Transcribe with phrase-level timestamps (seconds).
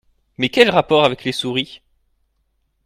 [0.39, 1.83] Mais quel rapport avec les souris?